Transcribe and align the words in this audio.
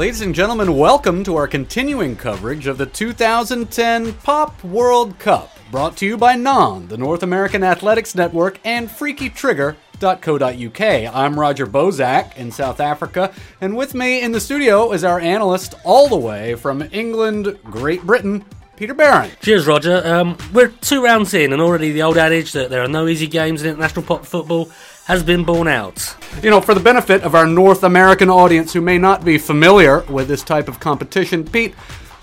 Ladies 0.00 0.22
and 0.22 0.34
gentlemen, 0.34 0.78
welcome 0.78 1.22
to 1.24 1.36
our 1.36 1.46
continuing 1.46 2.16
coverage 2.16 2.66
of 2.66 2.78
the 2.78 2.86
2010 2.86 4.14
Pop 4.14 4.64
World 4.64 5.18
Cup, 5.18 5.58
brought 5.70 5.98
to 5.98 6.06
you 6.06 6.16
by 6.16 6.36
NON, 6.36 6.88
the 6.88 6.96
North 6.96 7.22
American 7.22 7.62
Athletics 7.62 8.14
Network, 8.14 8.58
and 8.64 8.88
FreakyTrigger.co.uk. 8.88 11.14
I'm 11.14 11.38
Roger 11.38 11.66
Bozak 11.66 12.34
in 12.38 12.50
South 12.50 12.80
Africa, 12.80 13.30
and 13.60 13.76
with 13.76 13.92
me 13.92 14.22
in 14.22 14.32
the 14.32 14.40
studio 14.40 14.92
is 14.92 15.04
our 15.04 15.20
analyst 15.20 15.74
all 15.84 16.08
the 16.08 16.16
way 16.16 16.54
from 16.54 16.82
England, 16.92 17.58
Great 17.64 18.02
Britain, 18.04 18.42
Peter 18.76 18.94
Baran. 18.94 19.30
Cheers, 19.42 19.66
Roger. 19.66 20.00
Um, 20.06 20.38
we're 20.54 20.68
two 20.68 21.04
rounds 21.04 21.34
in, 21.34 21.52
and 21.52 21.60
already 21.60 21.92
the 21.92 22.04
old 22.04 22.16
adage 22.16 22.52
that 22.52 22.70
there 22.70 22.82
are 22.82 22.88
no 22.88 23.06
easy 23.06 23.26
games 23.26 23.62
in 23.62 23.68
international 23.68 24.06
pop 24.06 24.24
football 24.24 24.70
has 25.10 25.24
been 25.24 25.42
borne 25.42 25.66
out. 25.66 26.14
You 26.40 26.50
know, 26.50 26.60
for 26.60 26.72
the 26.72 26.80
benefit 26.80 27.22
of 27.22 27.34
our 27.34 27.44
North 27.44 27.82
American 27.82 28.30
audience 28.30 28.72
who 28.72 28.80
may 28.80 28.96
not 28.96 29.24
be 29.24 29.38
familiar 29.38 30.02
with 30.02 30.28
this 30.28 30.44
type 30.44 30.68
of 30.68 30.78
competition, 30.78 31.42
Pete, 31.44 31.74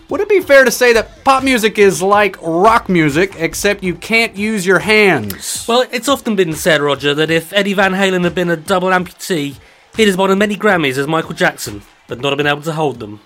would 0.08 0.22
it 0.22 0.30
be 0.30 0.40
fair 0.40 0.64
to 0.64 0.72
say 0.72 0.94
that 0.94 1.26
pop 1.26 1.44
music 1.44 1.78
is 1.78 2.02
like 2.02 2.42
rock 2.42 2.88
music, 2.88 3.34
except 3.40 3.84
you 3.84 3.94
can't 3.94 4.38
use 4.38 4.66
your 4.66 4.80
hands? 4.80 5.66
Well, 5.68 5.86
it's 5.92 6.08
often 6.08 6.38
been 6.38 6.54
said, 6.54 6.80
Roger, 6.80 7.14
that 7.14 7.30
if 7.30 7.52
Eddie 7.52 7.74
Van 7.74 7.92
Halen 7.92 8.24
had 8.24 8.34
been 8.34 8.50
a 8.50 8.56
double 8.56 8.88
amputee, 8.88 9.58
he'd 9.98 10.08
have 10.08 10.18
won 10.18 10.32
as 10.32 10.38
many 10.38 10.56
Grammys 10.56 10.98
as 10.98 11.08
Michael 11.08 11.34
Jackson, 11.34 11.82
but 12.08 12.22
not 12.22 12.30
have 12.30 12.38
been 12.38 12.48
able 12.48 12.62
to 12.62 12.72
hold 12.72 13.02
them. 13.02 13.20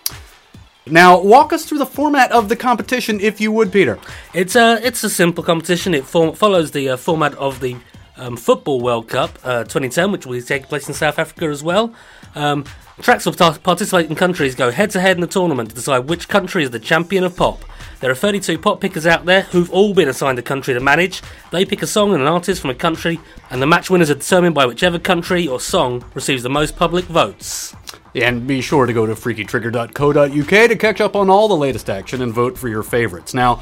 Now, 0.88 1.22
walk 1.22 1.54
us 1.54 1.66
through 1.66 1.78
the 1.78 1.86
format 1.86 2.32
of 2.32 2.50
the 2.50 2.56
competition, 2.56 3.20
if 3.20 3.40
you 3.40 3.52
would, 3.52 3.72
Peter. 3.72 4.00
It's 4.34 4.56
a 4.56 4.80
it's 4.84 5.04
a 5.04 5.10
simple 5.12 5.44
competition. 5.44 5.94
It 5.94 6.06
form, 6.06 6.34
follows 6.34 6.72
the 6.72 6.90
uh, 6.90 6.98
format 6.98 7.36
of 7.36 7.60
the 7.60 7.76
um, 8.22 8.38
Football 8.38 8.80
World 8.82 9.10
Cup 9.10 9.38
uh, 9.44 9.64
2010, 9.64 10.12
which 10.12 10.26
will 10.26 10.42
take 10.42 10.68
place 10.68 10.88
in 10.88 10.94
South 10.94 11.20
Africa 11.20 11.46
as 11.46 11.64
well. 11.64 11.94
Um, 12.36 12.66
tracks 13.02 13.26
of 13.26 13.36
participating 13.64 14.16
countries 14.16 14.54
go 14.54 14.70
head 14.70 14.92
to 14.92 15.02
head 15.02 15.18
in 15.18 15.22
the 15.22 15.28
tournament 15.28 15.70
to 15.70 15.76
decide 15.76 16.08
which 16.08 16.30
country 16.30 16.64
is 16.64 16.70
the 16.70 16.80
champion 16.80 17.24
of 17.24 17.36
pop. 17.36 17.66
There 18.00 18.12
are 18.12 18.16
32 18.16 18.60
pop 18.60 18.80
pickers 18.80 19.08
out 19.08 19.26
there 19.26 19.42
who've 19.42 19.72
all 19.72 19.94
been 19.94 20.08
assigned 20.08 20.40
a 20.40 20.44
country 20.44 20.74
to 20.74 20.80
manage. 20.80 21.22
They 21.52 21.66
pick 21.66 21.82
a 21.82 21.88
song 21.88 22.14
and 22.14 22.22
an 22.22 22.28
artist 22.28 22.62
from 22.62 22.70
a 22.70 22.76
country, 22.76 23.20
and 23.50 23.62
the 23.62 23.68
match 23.68 23.90
winners 23.90 24.10
are 24.10 24.16
determined 24.16 24.56
by 24.56 24.66
whichever 24.66 25.00
country 25.00 25.48
or 25.48 25.60
song 25.60 26.06
receives 26.14 26.44
the 26.44 26.50
most 26.50 26.76
public 26.76 27.06
votes. 27.06 27.76
And 28.14 28.46
be 28.46 28.62
sure 28.62 28.86
to 28.86 28.94
go 28.94 29.06
to 29.06 29.14
freakytrigger.co.uk 29.14 30.70
to 30.70 30.76
catch 30.76 31.02
up 31.02 31.16
on 31.16 31.30
all 31.30 31.48
the 31.48 31.56
latest 31.56 31.90
action 31.90 32.22
and 32.22 32.34
vote 32.34 32.58
for 32.58 32.68
your 32.68 32.84
favorites. 32.84 33.34
Now, 33.34 33.62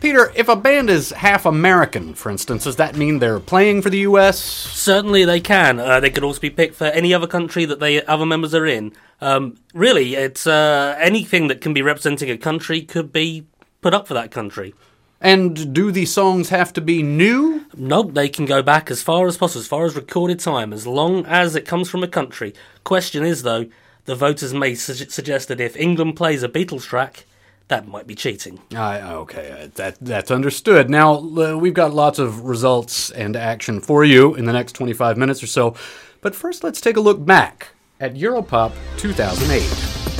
Peter, 0.00 0.32
if 0.36 0.48
a 0.48 0.54
band 0.54 0.88
is 0.88 1.10
half 1.10 1.44
American, 1.44 2.14
for 2.14 2.30
instance, 2.30 2.64
does 2.64 2.76
that 2.76 2.96
mean 2.96 3.18
they're 3.18 3.40
playing 3.40 3.82
for 3.82 3.90
the 3.90 3.98
U.S.? 3.98 4.38
Certainly, 4.38 5.24
they 5.24 5.40
can. 5.40 5.80
Uh, 5.80 5.98
they 5.98 6.10
could 6.10 6.22
also 6.22 6.40
be 6.40 6.50
picked 6.50 6.76
for 6.76 6.84
any 6.84 7.12
other 7.12 7.26
country 7.26 7.64
that 7.64 7.80
they 7.80 8.04
other 8.04 8.24
members 8.24 8.54
are 8.54 8.64
in. 8.64 8.92
Um, 9.20 9.58
really, 9.74 10.14
it's 10.14 10.46
uh, 10.46 10.96
anything 11.00 11.48
that 11.48 11.60
can 11.60 11.74
be 11.74 11.82
representing 11.82 12.30
a 12.30 12.38
country 12.38 12.82
could 12.82 13.12
be 13.12 13.46
put 13.80 13.92
up 13.92 14.06
for 14.06 14.14
that 14.14 14.30
country. 14.30 14.72
And 15.20 15.74
do 15.74 15.90
the 15.90 16.06
songs 16.06 16.50
have 16.50 16.72
to 16.74 16.80
be 16.80 17.02
new? 17.02 17.66
Nope, 17.76 18.14
they 18.14 18.28
can 18.28 18.44
go 18.44 18.62
back 18.62 18.92
as 18.92 19.02
far 19.02 19.26
as 19.26 19.36
possible, 19.36 19.60
as 19.60 19.66
far 19.66 19.84
as 19.84 19.96
recorded 19.96 20.38
time, 20.38 20.72
as 20.72 20.86
long 20.86 21.26
as 21.26 21.56
it 21.56 21.66
comes 21.66 21.90
from 21.90 22.04
a 22.04 22.08
country. 22.08 22.54
Question 22.84 23.24
is, 23.24 23.42
though, 23.42 23.66
the 24.04 24.14
voters 24.14 24.54
may 24.54 24.76
su- 24.76 24.94
suggest 25.10 25.48
that 25.48 25.60
if 25.60 25.76
England 25.76 26.16
plays 26.16 26.44
a 26.44 26.48
Beatles 26.48 26.84
track, 26.84 27.24
that 27.68 27.86
might 27.86 28.06
be 28.06 28.14
cheating. 28.14 28.60
Uh, 28.74 29.00
okay, 29.20 29.50
uh, 29.50 29.68
that 29.74 29.96
that's 30.00 30.30
understood. 30.30 30.90
Now 30.90 31.20
we've 31.56 31.74
got 31.74 31.94
lots 31.94 32.18
of 32.18 32.44
results 32.44 33.10
and 33.10 33.36
action 33.36 33.80
for 33.80 34.04
you 34.04 34.34
in 34.34 34.46
the 34.46 34.52
next 34.52 34.72
25 34.72 35.16
minutes 35.16 35.42
or 35.42 35.46
so, 35.46 35.74
but 36.20 36.34
first 36.34 36.64
let's 36.64 36.80
take 36.80 36.96
a 36.96 37.00
look 37.00 37.24
back 37.24 37.68
at 38.00 38.14
Europop 38.14 38.72
2008. 38.96 40.17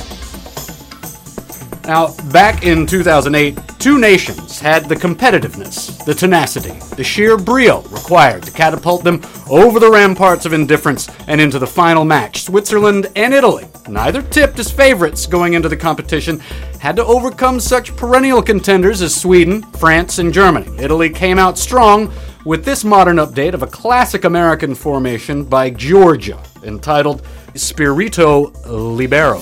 Now, 1.89 2.13
back 2.25 2.63
in 2.63 2.85
2008, 2.85 3.57
two 3.79 3.97
nations 3.97 4.59
had 4.59 4.87
the 4.87 4.95
competitiveness, 4.95 6.05
the 6.05 6.13
tenacity, 6.13 6.77
the 6.95 7.03
sheer 7.03 7.35
brio 7.35 7.81
required 7.81 8.43
to 8.43 8.51
catapult 8.51 9.03
them 9.03 9.23
over 9.49 9.79
the 9.79 9.89
ramparts 9.89 10.45
of 10.45 10.53
indifference 10.53 11.09
and 11.27 11.41
into 11.41 11.57
the 11.57 11.65
final 11.65 12.05
match. 12.05 12.43
Switzerland 12.43 13.07
and 13.15 13.33
Italy, 13.33 13.65
neither 13.87 14.21
tipped 14.21 14.59
as 14.59 14.69
favorites 14.69 15.25
going 15.25 15.55
into 15.55 15.67
the 15.67 15.75
competition, 15.75 16.37
had 16.79 16.95
to 16.95 17.05
overcome 17.05 17.59
such 17.59 17.97
perennial 17.97 18.43
contenders 18.43 19.01
as 19.01 19.19
Sweden, 19.19 19.63
France, 19.79 20.19
and 20.19 20.31
Germany. 20.31 20.71
Italy 20.77 21.09
came 21.09 21.39
out 21.39 21.57
strong 21.57 22.13
with 22.45 22.63
this 22.63 22.83
modern 22.83 23.17
update 23.17 23.55
of 23.55 23.63
a 23.63 23.67
classic 23.67 24.25
American 24.25 24.75
formation 24.75 25.43
by 25.43 25.71
Giorgia 25.71 26.39
entitled 26.63 27.25
Spirito 27.55 28.51
Libero. 28.67 29.41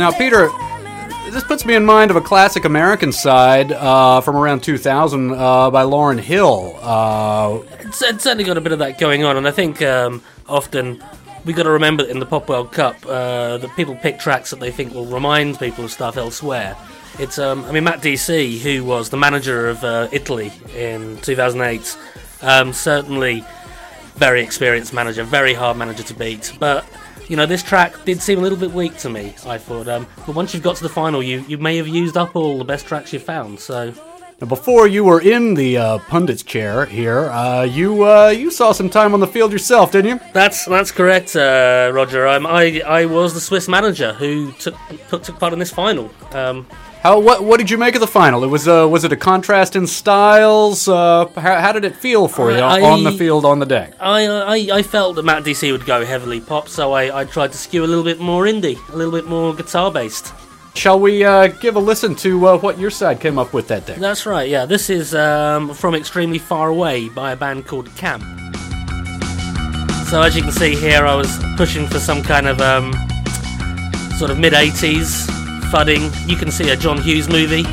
Now, 0.00 0.10
Peter, 0.10 0.48
this 1.30 1.44
puts 1.44 1.66
me 1.66 1.74
in 1.74 1.84
mind 1.84 2.10
of 2.10 2.16
a 2.16 2.22
classic 2.22 2.64
American 2.64 3.12
side 3.12 3.70
uh, 3.70 4.22
from 4.22 4.34
around 4.34 4.62
2000 4.62 5.30
uh, 5.30 5.70
by 5.70 5.84
Lauryn 5.84 6.18
Hill. 6.18 6.74
Uh, 6.80 7.60
it's, 7.80 8.00
it's, 8.00 8.24
certainly 8.24 8.44
got 8.44 8.56
a 8.56 8.62
bit 8.62 8.72
of 8.72 8.78
that 8.78 8.98
going 8.98 9.24
on, 9.24 9.36
and 9.36 9.46
I 9.46 9.50
think 9.50 9.82
um, 9.82 10.22
often 10.48 11.04
we 11.44 11.52
got 11.52 11.64
to 11.64 11.70
remember 11.70 12.04
that 12.04 12.10
in 12.10 12.18
the 12.18 12.24
Pop 12.24 12.48
World 12.48 12.72
Cup 12.72 12.96
uh, 13.04 13.58
that 13.58 13.76
people 13.76 13.94
pick 13.94 14.18
tracks 14.18 14.48
that 14.50 14.60
they 14.60 14.70
think 14.70 14.94
will 14.94 15.04
remind 15.04 15.58
people 15.58 15.84
of 15.84 15.90
stuff 15.90 16.16
elsewhere. 16.16 16.76
It's 17.18 17.38
um, 17.38 17.66
I 17.66 17.72
mean 17.72 17.84
Matt 17.84 18.00
DC, 18.00 18.58
who 18.60 18.84
was 18.84 19.10
the 19.10 19.18
manager 19.18 19.68
of 19.68 19.84
uh, 19.84 20.08
Italy 20.12 20.50
in 20.74 21.18
2008, 21.18 21.98
um, 22.40 22.72
certainly 22.72 23.44
very 24.20 24.42
experienced 24.42 24.92
manager, 24.92 25.24
very 25.24 25.54
hard 25.54 25.78
manager 25.78 26.02
to 26.02 26.14
beat. 26.14 26.52
But 26.60 26.84
you 27.28 27.36
know 27.36 27.46
this 27.46 27.62
track 27.62 28.04
did 28.04 28.20
seem 28.20 28.38
a 28.38 28.42
little 28.42 28.58
bit 28.58 28.70
weak 28.70 28.96
to 28.98 29.08
me. 29.08 29.34
I 29.46 29.56
thought, 29.56 29.88
um, 29.88 30.06
but 30.26 30.34
once 30.36 30.52
you've 30.52 30.62
got 30.62 30.76
to 30.76 30.82
the 30.82 30.94
final, 31.02 31.22
you 31.22 31.42
you 31.48 31.56
may 31.58 31.78
have 31.78 31.88
used 31.88 32.16
up 32.16 32.36
all 32.36 32.58
the 32.58 32.64
best 32.64 32.86
tracks 32.86 33.12
you've 33.12 33.24
found. 33.24 33.58
So. 33.58 33.92
Now, 34.40 34.46
before 34.46 34.88
you 34.88 35.04
were 35.04 35.20
in 35.20 35.52
the 35.52 35.76
uh, 35.76 35.98
pundit's 35.98 36.42
chair 36.42 36.86
here, 36.86 37.26
uh, 37.26 37.64
you 37.64 38.04
uh, 38.04 38.28
you 38.28 38.50
saw 38.50 38.72
some 38.72 38.88
time 38.88 39.12
on 39.12 39.20
the 39.20 39.26
field 39.26 39.52
yourself, 39.52 39.92
didn't 39.92 40.10
you? 40.12 40.20
That's 40.32 40.64
that's 40.64 40.90
correct, 40.90 41.36
uh, 41.36 41.90
Roger. 41.92 42.26
Um, 42.26 42.46
I 42.46 42.80
I 42.86 43.04
was 43.04 43.34
the 43.34 43.40
Swiss 43.40 43.68
manager 43.68 44.14
who 44.14 44.52
took 44.52 44.76
took 45.10 45.38
part 45.38 45.52
in 45.52 45.58
this 45.58 45.70
final. 45.70 46.10
Um, 46.32 46.66
how 47.02 47.18
what 47.18 47.44
what 47.44 47.58
did 47.58 47.70
you 47.70 47.78
make 47.78 47.94
of 47.94 48.00
the 48.00 48.06
final? 48.06 48.44
It 48.44 48.48
was 48.48 48.68
uh, 48.68 48.86
was 48.90 49.04
it 49.04 49.12
a 49.12 49.16
contrast 49.16 49.74
in 49.74 49.86
styles? 49.86 50.86
Uh, 50.86 51.26
how, 51.34 51.58
how 51.58 51.72
did 51.72 51.84
it 51.84 51.96
feel 51.96 52.28
for 52.28 52.50
you 52.50 52.58
I, 52.58 52.82
on 52.82 53.04
the 53.04 53.12
field 53.12 53.46
on 53.46 53.58
the 53.58 53.64
deck? 53.64 53.94
I, 53.98 54.26
I 54.26 54.78
I 54.78 54.82
felt 54.82 55.16
that 55.16 55.24
Matt 55.24 55.44
DC 55.44 55.72
would 55.72 55.86
go 55.86 56.04
heavily 56.04 56.40
pop, 56.40 56.68
so 56.68 56.92
I, 56.92 57.20
I 57.20 57.24
tried 57.24 57.52
to 57.52 57.58
skew 57.58 57.84
a 57.84 57.86
little 57.86 58.04
bit 58.04 58.20
more 58.20 58.44
indie, 58.44 58.76
a 58.92 58.96
little 58.96 59.12
bit 59.12 59.26
more 59.26 59.54
guitar 59.54 59.90
based. 59.90 60.34
Shall 60.74 61.00
we 61.00 61.24
uh, 61.24 61.46
give 61.48 61.76
a 61.76 61.80
listen 61.80 62.14
to 62.16 62.48
uh, 62.48 62.58
what 62.58 62.78
your 62.78 62.90
side 62.90 63.18
came 63.18 63.38
up 63.38 63.54
with 63.54 63.66
that 63.68 63.86
day? 63.86 63.96
That's 63.96 64.26
right, 64.26 64.48
yeah. 64.48 64.66
This 64.66 64.88
is 64.88 65.14
um, 65.14 65.74
from 65.74 65.94
Extremely 65.94 66.38
Far 66.38 66.68
Away 66.68 67.08
by 67.08 67.32
a 67.32 67.36
band 67.36 67.66
called 67.66 67.94
Camp. 67.96 68.22
So, 70.06 70.20
as 70.22 70.36
you 70.36 70.42
can 70.42 70.52
see 70.52 70.76
here, 70.76 71.06
I 71.06 71.14
was 71.14 71.38
pushing 71.56 71.86
for 71.86 71.98
some 71.98 72.22
kind 72.22 72.46
of 72.46 72.60
um, 72.60 72.92
sort 74.18 74.30
of 74.30 74.38
mid 74.38 74.52
80s 74.52 75.39
fudding. 75.70 76.10
You 76.28 76.36
can 76.36 76.50
see 76.50 76.70
a 76.70 76.76
John 76.76 77.00
Hughes 77.00 77.28
movie. 77.28 77.64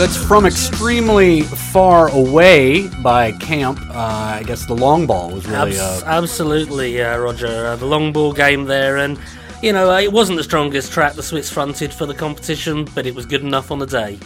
That's 0.00 0.16
from 0.16 0.46
extremely 0.46 1.42
far 1.42 2.08
away 2.08 2.88
by 3.02 3.32
Camp. 3.32 3.78
Uh, 3.90 4.38
I 4.38 4.42
guess 4.46 4.64
the 4.64 4.74
long 4.74 5.06
ball 5.06 5.30
was 5.30 5.46
really. 5.46 5.72
Abs- 5.78 6.02
Uh, 6.02 6.06
absolutely, 6.06 7.02
uh, 7.02 7.18
Roger. 7.18 7.66
Uh, 7.66 7.76
the 7.76 7.84
long 7.84 8.10
ball 8.10 8.32
game 8.32 8.64
there, 8.64 8.96
and 8.96 9.18
you 9.62 9.74
know, 9.74 9.90
uh, 9.90 10.00
it 10.00 10.10
wasn't 10.10 10.38
the 10.38 10.42
strongest 10.42 10.90
track 10.90 11.12
the 11.16 11.22
Swiss 11.22 11.50
fronted 11.50 11.92
for 11.92 12.06
the 12.06 12.14
competition, 12.14 12.86
but 12.94 13.04
it 13.04 13.14
was 13.14 13.26
good 13.26 13.42
enough 13.42 13.70
on 13.70 13.78
the 13.78 13.86
day. 13.86 14.18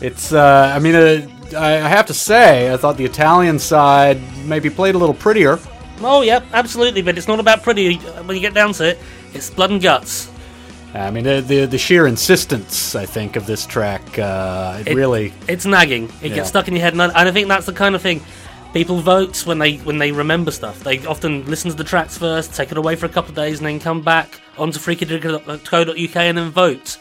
it's. 0.00 0.32
Uh, 0.32 0.72
I 0.72 0.78
mean, 0.78 0.94
uh, 0.94 1.26
I 1.58 1.70
have 1.88 2.06
to 2.06 2.14
say, 2.14 2.72
I 2.72 2.76
thought 2.76 2.96
the 2.96 3.04
Italian 3.04 3.58
side 3.58 4.20
maybe 4.46 4.70
played 4.70 4.94
a 4.94 4.98
little 4.98 5.16
prettier. 5.16 5.58
Oh, 6.00 6.20
yeah, 6.22 6.42
absolutely, 6.52 7.02
but 7.02 7.18
it's 7.18 7.26
not 7.26 7.40
about 7.40 7.64
pretty 7.64 7.96
when 7.96 8.36
you 8.36 8.40
get 8.40 8.54
down 8.54 8.72
to 8.74 8.90
it. 8.90 8.98
It's 9.34 9.50
blood 9.50 9.72
and 9.72 9.82
guts. 9.82 10.28
I 10.94 11.10
mean, 11.10 11.24
the 11.24 11.40
the, 11.40 11.64
the 11.66 11.78
sheer 11.78 12.06
insistence, 12.06 12.94
I 12.94 13.06
think, 13.06 13.36
of 13.36 13.46
this 13.46 13.64
track. 13.66 14.18
Uh, 14.18 14.78
it, 14.80 14.88
It- 14.88 14.94
really. 14.96 15.32
It's 15.48 15.64
nagging. 15.64 16.04
It 16.22 16.30
Yeah. 16.30 16.36
gets 16.36 16.48
stuck 16.48 16.68
in 16.68 16.74
your 16.74 16.82
head, 16.82 16.92
and 16.92 17.02
I, 17.02 17.06
and 17.06 17.28
I 17.28 17.32
think 17.32 17.48
that's 17.48 17.66
the 17.66 17.72
kind 17.72 17.94
of 17.94 18.02
thing. 18.02 18.20
People 18.74 19.00
vote 19.00 19.46
when 19.46 19.58
they 19.58 19.76
when 19.78 19.98
they 19.98 20.12
remember 20.12 20.50
stuff. 20.50 20.82
They 20.82 21.04
often 21.06 21.44
listen 21.46 21.70
to 21.70 21.76
the 21.76 21.84
tracks 21.84 22.16
first, 22.18 22.54
take 22.54 22.70
it 22.72 22.78
away 22.78 22.96
for 22.96 23.06
a 23.06 23.08
couple 23.10 23.30
of 23.30 23.36
days, 23.36 23.58
and 23.58 23.66
then 23.66 23.78
come 23.80 24.00
back 24.02 24.40
onto 24.58 24.78
freaky.co.uk 24.78 26.16
and 26.16 26.38
then 26.38 26.50
vote. 26.50 26.96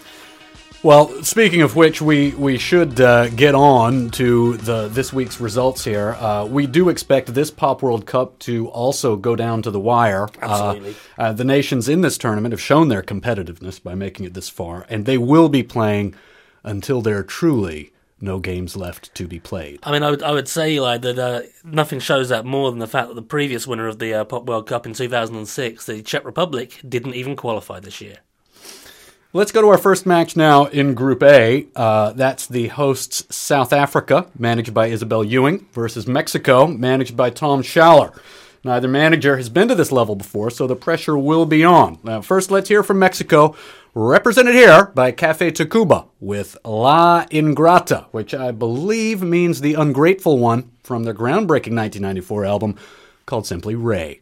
Well, 0.84 1.24
speaking 1.24 1.62
of 1.62 1.76
which, 1.76 2.02
we 2.02 2.32
we 2.32 2.58
should 2.58 3.00
uh, 3.00 3.30
get 3.30 3.54
on 3.54 4.10
to 4.12 4.58
the 4.58 4.88
this 4.88 5.14
week's 5.14 5.40
results 5.40 5.84
here. 5.84 6.14
Uh, 6.14 6.46
we 6.46 6.66
do 6.66 6.90
expect 6.90 7.36
this 7.36 7.52
Pop 7.52 7.84
World 7.84 8.08
Cup 8.08 8.40
to 8.40 8.68
also 8.70 9.16
go 9.16 9.36
down 9.36 9.62
to 9.62 9.70
the 9.70 9.80
wire. 9.80 10.24
Uh, 10.42 10.72
Absolutely. 10.72 10.96
uh, 11.20 11.34
the 11.34 11.44
nations 11.44 11.88
in 11.88 12.02
this 12.02 12.18
tournament 12.18 12.52
have 12.52 12.62
shown 12.62 12.88
their 12.88 13.04
competitiveness 13.04 13.82
by 13.82 13.94
making 13.94 14.26
it 14.26 14.34
this 14.34 14.50
far, 14.50 14.88
and 14.90 15.06
they 15.06 15.20
will 15.20 15.50
be 15.50 15.62
playing 15.62 16.16
until 16.64 17.04
there 17.04 17.18
are 17.20 17.24
truly 17.24 17.94
no 18.20 18.40
games 18.40 18.76
left 18.76 19.14
to 19.14 19.28
be 19.28 19.40
played. 19.40 19.80
I 19.84 19.92
mean, 19.92 20.02
I 20.02 20.10
would 20.10 20.24
I 20.24 20.32
would 20.32 20.48
say 20.48 20.80
like 20.80 21.04
that 21.04 21.20
uh, 21.20 21.42
nothing 21.64 22.00
shows 22.00 22.30
that 22.30 22.44
more 22.44 22.72
than 22.72 22.80
the 22.80 22.88
fact 22.88 23.10
that 23.10 23.14
the 23.14 23.22
previous 23.22 23.68
winner 23.68 23.88
of 23.88 24.00
the 24.00 24.16
uh, 24.16 24.24
Pop 24.24 24.46
World 24.48 24.66
Cup 24.66 24.88
in 24.88 24.94
2006, 24.94 25.86
the 25.86 26.02
Czech 26.02 26.26
Republic, 26.26 26.80
didn't 26.90 27.14
even 27.14 27.36
qualify 27.36 27.80
this 27.80 28.02
year. 28.02 28.18
Let's 29.34 29.54
go 29.54 29.62
to 29.62 29.70
our 29.70 29.78
first 29.78 30.06
match 30.06 30.36
now 30.36 30.66
in 30.66 30.94
Group 30.94 31.24
A. 31.24 31.66
Uh, 31.74 32.12
that's 32.12 32.48
the 32.48 32.68
hosts 32.68 33.34
South 33.34 33.72
Africa, 33.72 34.28
managed 34.38 34.74
by 34.74 34.88
Isabel 34.88 35.24
Ewing, 35.24 35.68
versus 35.72 36.06
Mexico, 36.06 36.68
managed 36.68 37.16
by 37.16 37.30
Tom 37.30 37.64
Schaller. 37.64 38.14
Neither 38.66 38.90
manager 38.90 39.38
has 39.38 39.48
been 39.48 39.70
to 39.70 39.76
this 39.76 39.90
level 39.90 40.18
before, 40.18 40.50
so 40.50 40.68
the 40.68 40.76
pressure 40.76 41.18
will 41.18 41.46
be 41.46 41.64
on. 41.64 41.98
Now, 42.04 42.20
first, 42.20 42.52
let's 42.52 42.68
hear 42.68 42.84
from 42.84 43.00
Mexico, 43.00 43.56
represented 43.94 44.54
here 44.54 44.88
by 44.88 45.14
Cafe 45.14 45.50
Tacuba 45.52 46.08
with 46.20 46.58
La 46.66 47.26
Ingrata, 47.28 48.08
which 48.12 48.34
I 48.34 48.52
believe 48.52 49.24
means 49.24 49.62
the 49.62 49.76
ungrateful 49.76 50.40
one 50.40 50.70
from 50.84 51.06
their 51.06 51.14
groundbreaking 51.14 51.74
1994 51.74 52.44
album 52.44 52.76
called 53.26 53.48
simply 53.48 53.76
Re. 53.76 54.20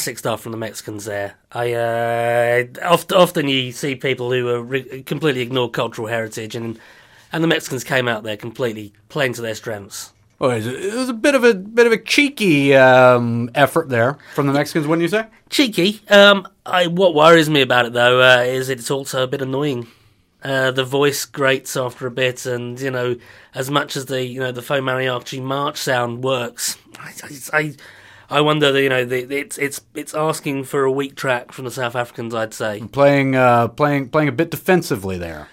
Classic 0.00 0.18
stuff 0.18 0.40
from 0.40 0.52
the 0.52 0.56
Mexicans 0.58 1.04
there. 1.04 1.34
I 1.52 1.74
uh, 1.74 2.64
often, 2.82 3.16
often 3.18 3.48
you 3.48 3.70
see 3.70 3.94
people 3.96 4.32
who 4.32 4.48
are 4.48 4.62
re- 4.62 5.02
completely 5.02 5.42
ignore 5.42 5.70
cultural 5.70 6.08
heritage, 6.08 6.56
and 6.56 6.78
and 7.32 7.44
the 7.44 7.48
Mexicans 7.48 7.84
came 7.84 8.08
out 8.08 8.22
there 8.22 8.38
completely 8.38 8.94
playing 9.10 9.34
to 9.34 9.42
their 9.42 9.54
strengths. 9.54 10.14
Well, 10.38 10.52
it 10.52 10.64
was- 10.64 10.66
it 10.68 10.94
was 10.94 11.08
a 11.10 11.12
bit 11.12 11.34
of 11.34 11.44
a 11.44 11.52
bit 11.52 11.86
of 11.86 11.92
a 11.92 11.98
cheeky 11.98 12.74
um, 12.74 13.50
effort 13.54 13.90
there 13.90 14.16
from 14.34 14.46
the 14.46 14.54
Mexicans, 14.54 14.86
wouldn't 14.86 15.02
you 15.02 15.08
say? 15.08 15.26
Cheeky. 15.50 16.00
Um, 16.08 16.48
I 16.64 16.86
what 16.86 17.14
worries 17.14 17.50
me 17.50 17.60
about 17.60 17.84
it 17.84 17.92
though 17.92 18.22
uh, 18.22 18.40
is 18.42 18.70
it's 18.70 18.90
also 18.90 19.22
a 19.24 19.26
bit 19.26 19.42
annoying. 19.42 19.86
Uh, 20.42 20.70
the 20.70 20.84
voice 20.84 21.26
grates 21.26 21.76
after 21.76 22.06
a 22.06 22.10
bit, 22.10 22.46
and 22.46 22.80
you 22.80 22.90
know, 22.90 23.16
as 23.54 23.70
much 23.70 23.96
as 23.96 24.06
the 24.06 24.24
you 24.24 24.40
know 24.40 24.50
the 24.50 24.62
faux 24.62 24.80
mariachi 24.80 25.42
march 25.42 25.76
sound 25.76 26.24
works, 26.24 26.78
I 26.98 27.12
I, 27.52 27.58
I 27.58 27.74
wonder 28.38 28.80
you 28.80 28.88
know 28.88 29.04
the, 29.04 29.22
it's 29.36 29.58
it's 29.58 29.80
it's 29.94 30.14
asking 30.14 30.64
for 30.64 30.84
a 30.84 30.92
weak 30.92 31.16
track 31.16 31.50
from 31.50 31.64
the 31.64 31.70
South 31.72 31.96
Africans. 31.96 32.32
I'd 32.32 32.54
say. 32.54 32.80
Playing 32.92 33.34
uh, 33.34 33.66
playing 33.68 34.10
playing 34.10 34.28
a 34.28 34.32
bit 34.32 34.50
defensively 34.50 35.18
there. 35.18 35.48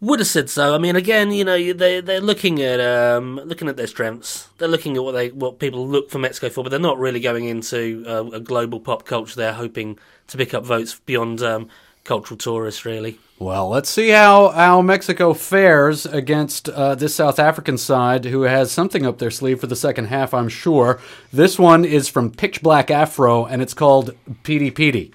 Would 0.00 0.20
have 0.20 0.28
said 0.28 0.50
so. 0.50 0.74
I 0.74 0.78
mean, 0.78 0.96
again, 0.96 1.32
you 1.32 1.44
know, 1.44 1.72
they 1.72 2.00
they're 2.00 2.20
looking 2.20 2.62
at 2.62 2.80
um, 2.80 3.36
looking 3.44 3.68
at 3.68 3.76
their 3.76 3.86
strengths. 3.86 4.48
They're 4.56 4.68
looking 4.68 4.96
at 4.96 5.04
what 5.04 5.12
they 5.12 5.30
what 5.30 5.58
people 5.58 5.86
look 5.86 6.10
for 6.10 6.18
Mexico 6.18 6.48
for, 6.48 6.64
but 6.64 6.70
they're 6.70 6.80
not 6.80 6.98
really 6.98 7.20
going 7.20 7.44
into 7.44 8.04
uh, 8.06 8.24
a 8.32 8.40
global 8.40 8.80
pop 8.80 9.04
culture. 9.04 9.36
They're 9.36 9.52
hoping 9.52 9.98
to 10.28 10.36
pick 10.38 10.54
up 10.54 10.64
votes 10.64 10.98
beyond 11.06 11.42
um, 11.42 11.68
cultural 12.04 12.38
tourists, 12.38 12.84
really. 12.84 13.18
Well, 13.38 13.68
let's 13.68 13.90
see 13.90 14.10
how, 14.10 14.50
how 14.50 14.80
Mexico 14.80 15.34
fares 15.34 16.06
against 16.06 16.68
uh, 16.68 16.94
this 16.94 17.14
South 17.14 17.38
African 17.38 17.76
side, 17.76 18.26
who 18.26 18.42
has 18.42 18.70
something 18.70 19.04
up 19.04 19.18
their 19.18 19.30
sleeve 19.30 19.58
for 19.58 19.66
the 19.66 19.74
second 19.74 20.06
half, 20.06 20.32
I'm 20.32 20.48
sure. 20.48 21.00
This 21.32 21.58
one 21.58 21.84
is 21.84 22.08
from 22.08 22.30
Pitch 22.30 22.62
Black 22.62 22.90
Afro, 22.90 23.44
and 23.44 23.60
it's 23.60 23.74
called 23.74 24.14
Petey 24.44 24.70
Petey. 24.70 25.12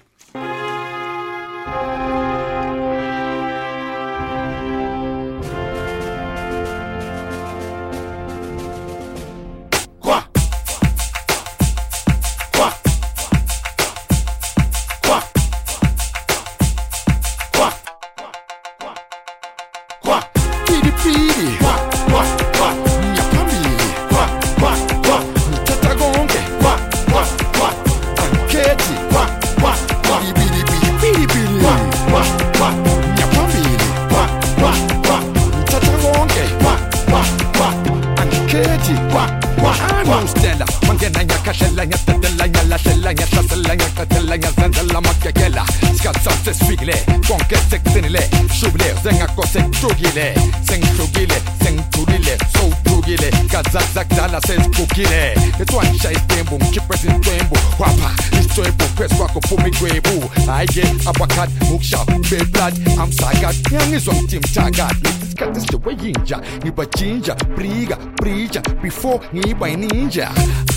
Amsakat 63.90 64.14
ngiyangizwa 64.14 64.14
mtimthakat 64.14 64.96
lesi 65.04 65.26
sikhathi 65.30 65.60
sijewe 65.60 65.96
yinja 66.02 66.40
ngibajinja 66.62 67.34
brika 67.34 67.96
brija 67.96 68.60
before 68.82 69.20
ngiba 69.34 69.68
yininja 69.68 70.30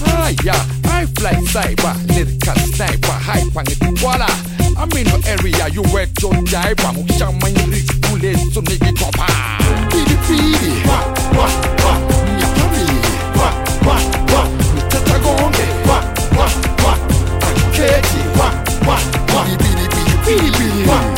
haya 0.05 0.55
i 1.01 1.07
fly 1.07 1.35
cyber 1.45 1.95
lyrical 2.07 2.55
sniper 2.55 3.19
hyper 3.25 3.63
ngitikwala 3.63 4.27
I'm 4.75 4.89
in 4.97 5.05
the 5.05 5.29
area 5.29 5.67
you 5.69 5.83
wet 5.93 6.09
your 6.21 6.33
diaper 6.43 6.93
ngokushama 6.93 7.49
ngirik 7.49 8.01
bullets 8.01 8.57
unikikhopha 8.57 9.25
ah. 9.27 9.87
pidi 9.91 10.15
pidi 10.27 10.81
Qua. 10.85 10.99
Qua. 11.35 11.47
Qua. 11.81 11.99
ngiyaphambili 12.33 12.99
Qua. 13.37 13.49
Qua. 13.83 13.95
Qua. 14.31 14.47
ngithatha 14.75 15.19
konke 15.19 15.65
Qua. 15.85 16.03
Qua. 16.35 16.47
Qua. 16.81 16.97
angikhethi 17.47 18.19
Qua. 18.37 18.49
Qua. 18.85 18.97
Qua. 19.31 19.43
pidi 19.45 19.57
pidi 19.57 19.87
pidi 20.25 20.51
pidi 20.51 20.83
Qua. 20.87 21.12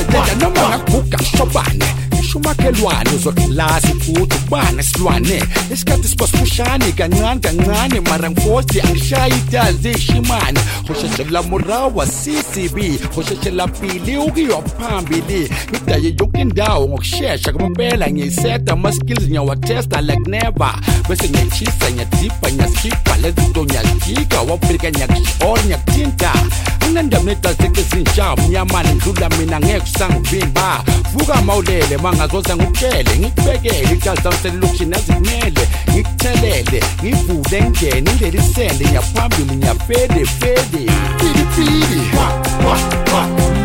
Yeyeyeyeye 0.00 0.34
noma 0.40 0.68
ngaguga 0.68 1.18
shobane. 1.36 1.84
Ngisho 2.14 2.38
umakhelwane 2.38 3.10
uzokulazi 3.16 3.86
futhi 3.86 4.36
ubane 4.46 4.82
silwane. 4.82 5.42
Isikhathi 5.72 6.08
sibasifushane 6.08 6.92
kancane 6.92 7.40
kancane 7.40 8.00
mara 8.00 8.30
ngifosi 8.30 8.80
angishayi 8.80 9.34
itazi 9.34 9.88
eyishimane 9.88 10.60
hosheshela 10.88 11.42
murawa 11.42 12.06
ccb 12.06 12.78
hosheshela 13.14 13.68
pili 13.68 14.16
ukuyo 14.16 14.62
phambili. 14.78 15.50
Ngidaye 15.70 16.14
yonke 16.20 16.40
indawo 16.40 16.88
ngokushesha 16.88 17.52
kwempela 17.52 18.10
ngiyiseta 18.10 18.72
ama-skills 18.72 19.22
ngiyawatesta 19.28 20.00
like 20.00 20.30
never. 20.30 20.74
Bese 21.08 21.28
ngiyachisa 21.28 21.90
ngiyadipha 21.92 22.52
ngiyaskipha 22.52 23.16
lezinto 23.22 23.64
ngiyazijika. 23.64 24.40
Wafika 24.40 24.90
ngiyakushora 24.90 25.62
ngiyakuthinta 25.64 26.32
anginandaba 26.90 27.24
netazeke 27.24 27.80
ezintshabu 27.80 28.42
mnyamane 28.42 28.94
ndlula 28.94 29.28
mina 29.28 29.60
ngeke 29.60 29.82
usangivimba 29.94 30.84
vuka 31.14 31.42
mawulele 31.42 31.96
mangazoza 31.96 32.56
ngikutshele 32.56 33.18
ngikubekele 33.18 33.92
icala 33.94 34.20
zami 34.22 34.36
selilokishini 34.42 34.94
azikumele 34.94 35.68
ngikuthelele 35.90 36.82
ngivule 37.04 37.62
ngene 37.70 38.10
indelisende 38.10 38.84
ngiyaphambili 38.84 39.56
ngiyafede 39.56 40.24
fede 40.24 40.90
pidipidi 41.18 42.00
Qua. 42.14 42.26
Qua. 42.62 42.78
Qua. 43.10 43.26
ngiyaphambili 43.26 43.59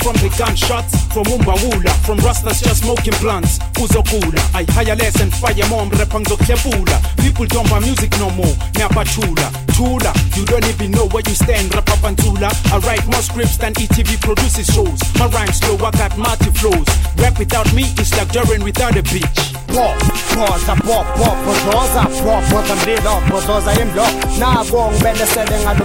gunshots 0.00 1.04
from 1.12 1.24
Umbawula, 1.24 1.92
from 2.06 2.18
Rastas 2.18 2.62
just 2.62 2.82
smoking 2.82 3.14
blunts. 3.20 3.58
Uzokula, 3.76 4.40
I 4.54 4.64
hire 4.72 4.96
less 4.96 5.20
and 5.20 5.32
fire 5.32 5.66
more, 5.68 5.84
repang 5.86 6.24
doklepula. 6.24 6.96
People 7.18 7.46
don't 7.46 7.68
buy 7.68 7.80
music 7.80 8.10
no 8.18 8.30
more, 8.30 8.54
nyapatula. 8.74 9.48
Tula, 9.76 10.12
you 10.36 10.44
don't 10.46 10.64
even 10.66 10.90
know 10.92 11.06
where 11.08 11.22
you 11.26 11.34
stand, 11.34 11.70
rapapantula. 11.72 12.50
I 12.72 12.78
write 12.78 13.06
more 13.06 13.22
scripts 13.22 13.56
than 13.58 13.74
ETV 13.74 14.20
produces 14.20 14.66
shows. 14.66 15.00
My 15.18 15.26
rhymes 15.26 15.58
slow, 15.58 15.76
I 15.76 15.90
got 15.92 16.16
multi 16.16 16.50
flows. 16.50 16.88
Rap 17.16 17.38
without 17.38 17.72
me 17.74 17.84
is 18.00 18.12
like 18.16 18.32
Durin 18.32 18.64
without 18.64 18.96
a 18.96 19.02
bitch. 19.02 19.60
pop 19.70 19.96
phoza 20.32 20.74
pop 20.86 21.06
pop 21.16 21.36
phozoza 21.44 22.02
pop 22.24 22.42
phoza 22.50 22.74
mlilo 22.76 23.20
phozoza 23.28 23.72
imlo 23.82 24.06
nako 24.38 24.90
ngibelesele 24.92 25.58
ngalo 25.62 25.84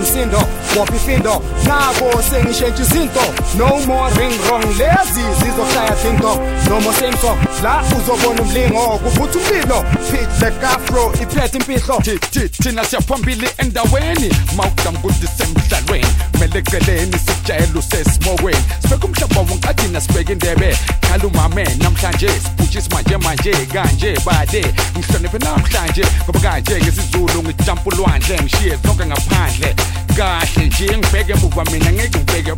msindo 0.75 0.86
bopha 0.86 0.96
ifindo 0.96 1.41
nako 1.67 2.22
sengishentsha 2.29 2.84
izinto 2.84 3.22
no 3.58 3.79
more 3.88 4.13
ring 4.20 4.34
wrong 4.48 4.63
lezi 4.77 5.22
zizoshaya 5.39 5.91
tinto 6.01 6.36
no 6.70 6.82
more 6.82 6.96
same 6.96 7.17
song. 7.17 7.38
La 7.63 7.84
uzobona 7.98 8.41
umlingo 8.41 8.98
kuvutha 9.00 9.39
umlilo 9.39 9.84
pitch 10.12 10.39
the 10.39 10.67
afro 10.67 11.13
iphethe 11.13 11.58
impihlo 11.58 12.00
Thi- 12.01 12.20
thi- 12.32 12.50
thina 12.50 12.84
siyaphambili 12.86 13.48
endaweni 13.58 14.29
mawudambudisa 14.55 15.44
emdlalweni 15.44 16.08
mele 16.39 16.60
eceleni 16.60 17.17
sijayele 17.20 17.79
usesimoweni 17.79 18.60
sibeka 18.82 19.05
umhlaba 19.08 19.41
wonke 19.41 19.70
athina 19.70 20.01
sibeka 20.01 20.32
eh. 20.32 20.38
indebe 20.38 20.77
khala 21.01 21.24
umame 21.25 21.63
namhlanje 21.63 22.27
sibhutshisa 22.29 22.89
manje 22.91 23.17
manje 23.17 23.51
kanje 23.74 24.17
bade. 24.25 24.65
Ngihloniphe 24.98 25.38
namhlanje 25.39 26.05
ngoba 26.24 26.39
kanje 26.39 26.75
ngesizulu 26.82 27.44
ngijampa 27.44 27.82
ulwandle 27.86 28.39
ngishiye 28.41 28.77
zonke 28.86 29.01
eh. 29.03 29.08
ngaphandle 29.08 29.75
kahle 30.05 30.65
nje 30.67 30.97
ngibheke 30.97 31.31
emuva 31.33 31.63
mina 31.71 31.91
ngeke 31.91 32.19
ngibheke 32.19 32.51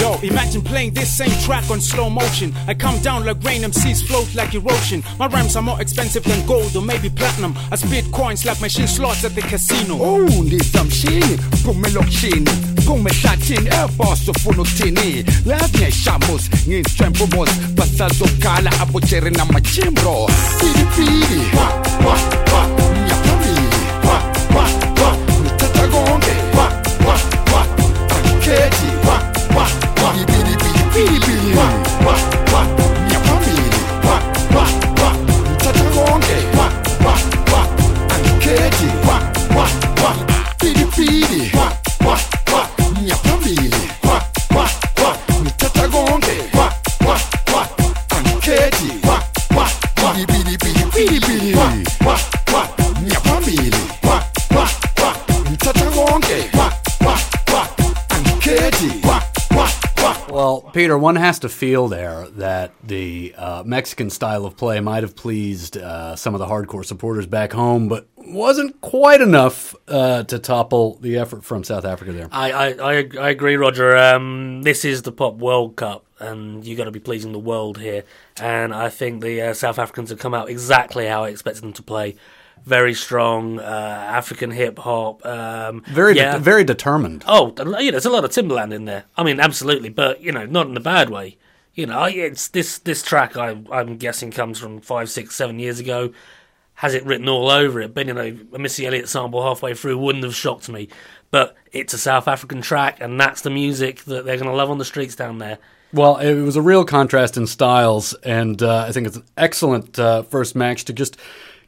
Yo, 0.00 0.18
imagine 0.22 0.62
playing 0.62 0.92
this 0.94 1.10
same 1.16 1.30
track 1.44 1.70
on 1.70 1.80
slow 1.80 2.10
motion. 2.10 2.52
I 2.66 2.74
come 2.74 2.98
down 3.00 3.24
like 3.24 3.42
rain, 3.44 3.62
MCs 3.62 4.06
float 4.06 4.34
like 4.34 4.54
erosion. 4.54 5.02
My 5.18 5.26
rhymes 5.26 5.56
are 5.56 5.62
more 5.62 5.80
expensive 5.80 6.24
than 6.24 6.46
gold 6.46 6.74
or 6.76 6.82
maybe 6.82 7.10
platinum. 7.10 7.54
I 7.70 7.76
spit 7.76 8.10
coins 8.12 8.44
like 8.44 8.60
machine 8.60 8.86
slots 8.86 9.24
at 9.24 9.34
the 9.34 9.42
casino. 9.42 9.98
Oh, 10.00 10.26
ndizamshini 10.42 11.38
phume 11.64 11.88
lokishini 11.88 12.50
kume 12.86 13.10
hlathini 13.10 13.68
ebos 13.84 14.28
ufuna 14.28 14.62
ukuthini 14.62 15.24
lathi 15.46 15.76
ngiyayishamus 15.76 16.50
ngiyisitshwempumos 16.68 17.50
basazokhala 17.74 18.80
abojeri 18.80 19.30
namachimbro 19.30 20.30
pilipili 20.60 21.42
Peter, 60.78 60.96
one 60.96 61.16
has 61.16 61.40
to 61.40 61.48
feel 61.48 61.88
there 61.88 62.28
that 62.36 62.72
the 62.84 63.34
uh, 63.36 63.64
Mexican 63.66 64.10
style 64.10 64.46
of 64.46 64.56
play 64.56 64.78
might 64.78 65.02
have 65.02 65.16
pleased 65.16 65.76
uh, 65.76 66.14
some 66.14 66.36
of 66.36 66.38
the 66.38 66.46
hardcore 66.46 66.84
supporters 66.84 67.26
back 67.26 67.52
home, 67.52 67.88
but 67.88 68.06
wasn't 68.16 68.80
quite 68.80 69.20
enough 69.20 69.74
uh, 69.88 70.22
to 70.22 70.38
topple 70.38 70.94
the 71.00 71.18
effort 71.18 71.44
from 71.44 71.64
South 71.64 71.84
Africa 71.84 72.12
there. 72.12 72.28
I, 72.30 72.52
I, 72.52 73.08
I, 73.18 73.30
agree, 73.30 73.56
Roger. 73.56 73.96
Um, 73.96 74.62
this 74.62 74.84
is 74.84 75.02
the 75.02 75.10
Pop 75.10 75.34
World 75.38 75.74
Cup, 75.74 76.04
and 76.20 76.64
you 76.64 76.76
got 76.76 76.84
to 76.84 76.92
be 76.92 77.00
pleasing 77.00 77.32
the 77.32 77.40
world 77.40 77.78
here. 77.78 78.04
And 78.40 78.72
I 78.72 78.88
think 78.88 79.20
the 79.20 79.42
uh, 79.42 79.54
South 79.54 79.80
Africans 79.80 80.10
have 80.10 80.20
come 80.20 80.32
out 80.32 80.48
exactly 80.48 81.06
how 81.08 81.24
I 81.24 81.30
expected 81.30 81.64
them 81.64 81.72
to 81.72 81.82
play. 81.82 82.14
Very 82.64 82.94
strong 82.94 83.58
uh, 83.58 83.62
African 83.62 84.50
hip 84.50 84.78
hop. 84.78 85.24
Um, 85.24 85.82
Very, 85.86 86.14
de- 86.14 86.38
very 86.38 86.64
determined. 86.64 87.24
Oh, 87.26 87.54
you 87.58 87.64
know, 87.64 87.90
there's 87.90 88.06
a 88.06 88.10
lot 88.10 88.24
of 88.24 88.30
Timbaland 88.30 88.72
in 88.72 88.84
there. 88.84 89.04
I 89.16 89.24
mean, 89.24 89.40
absolutely, 89.40 89.88
but 89.88 90.20
you 90.20 90.32
know, 90.32 90.46
not 90.46 90.66
in 90.68 90.76
a 90.76 90.80
bad 90.80 91.10
way. 91.10 91.36
You 91.74 91.86
know, 91.86 92.04
it's 92.04 92.48
this 92.48 92.78
this 92.78 93.02
track. 93.02 93.36
I, 93.36 93.56
I'm 93.70 93.96
guessing 93.96 94.30
comes 94.30 94.58
from 94.58 94.80
five, 94.80 95.10
six, 95.10 95.34
seven 95.34 95.58
years 95.58 95.78
ago. 95.78 96.12
Has 96.74 96.94
it 96.94 97.04
written 97.04 97.28
all 97.28 97.50
over 97.50 97.80
it? 97.80 97.94
But 97.94 98.06
you 98.06 98.14
know, 98.14 98.36
a 98.52 98.58
Missy 98.58 98.86
Elliott 98.86 99.08
sample 99.08 99.42
halfway 99.42 99.74
through 99.74 99.98
wouldn't 99.98 100.24
have 100.24 100.34
shocked 100.34 100.68
me. 100.68 100.88
But 101.30 101.56
it's 101.72 101.92
a 101.92 101.98
South 101.98 102.26
African 102.26 102.62
track, 102.62 103.00
and 103.00 103.20
that's 103.20 103.42
the 103.42 103.50
music 103.50 104.04
that 104.04 104.24
they're 104.24 104.36
going 104.36 104.48
to 104.48 104.54
love 104.54 104.70
on 104.70 104.78
the 104.78 104.84
streets 104.84 105.14
down 105.14 105.38
there. 105.38 105.58
Well, 105.92 106.16
it 106.18 106.34
was 106.42 106.56
a 106.56 106.62
real 106.62 106.84
contrast 106.84 107.36
in 107.36 107.46
styles, 107.46 108.12
and 108.14 108.62
uh, 108.62 108.84
I 108.86 108.92
think 108.92 109.06
it's 109.06 109.16
an 109.16 109.24
excellent 109.36 109.98
uh, 109.98 110.22
first 110.22 110.54
match 110.54 110.84
to 110.86 110.92
just 110.92 111.16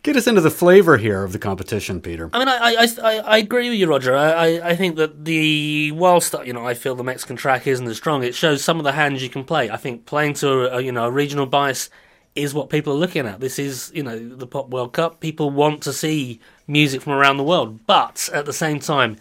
get 0.02 0.16
us 0.16 0.26
into 0.26 0.40
the 0.40 0.50
flavor 0.50 0.96
here 0.96 1.22
of 1.22 1.32
the 1.32 1.38
competition, 1.38 2.00
Peter. 2.00 2.30
I 2.32 2.38
mean, 2.38 2.48
I 2.48 2.56
I, 2.56 2.88
I, 3.02 3.18
I 3.18 3.38
agree 3.38 3.70
with 3.70 3.78
you, 3.78 3.88
Roger. 3.88 4.16
I, 4.16 4.30
I, 4.30 4.68
I 4.70 4.76
think 4.76 4.96
that 4.96 5.24
the 5.24 5.92
whilst 5.92 6.34
you 6.44 6.52
know 6.52 6.66
I 6.66 6.74
feel 6.74 6.94
the 6.94 7.04
Mexican 7.04 7.36
track 7.36 7.66
isn't 7.66 7.86
as 7.86 7.96
strong, 7.96 8.22
it 8.22 8.34
shows 8.34 8.64
some 8.64 8.78
of 8.78 8.84
the 8.84 8.92
hands 8.92 9.22
you 9.22 9.28
can 9.28 9.44
play. 9.44 9.70
I 9.70 9.76
think 9.76 10.06
playing 10.06 10.34
to 10.34 10.76
a, 10.76 10.80
you 10.80 10.92
know 10.92 11.04
a 11.04 11.10
regional 11.10 11.46
bias 11.46 11.90
is 12.34 12.54
what 12.54 12.70
people 12.70 12.92
are 12.92 12.96
looking 12.96 13.26
at. 13.26 13.40
This 13.40 13.58
is 13.58 13.90
you 13.94 14.02
know 14.02 14.18
the 14.18 14.46
Pop 14.46 14.70
World 14.70 14.92
Cup. 14.92 15.20
People 15.20 15.50
want 15.50 15.82
to 15.82 15.92
see 15.92 16.40
music 16.66 17.02
from 17.02 17.12
around 17.12 17.36
the 17.36 17.44
world, 17.44 17.86
but 17.86 18.28
at 18.32 18.46
the 18.46 18.52
same 18.52 18.80
time, 18.80 19.16